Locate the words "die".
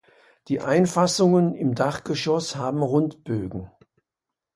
0.47-0.59